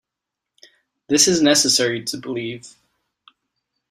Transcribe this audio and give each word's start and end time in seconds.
This 1.09 1.27
is 1.27 1.43
necessary 1.43 2.03
to 2.05 2.17
believe. 2.17 2.75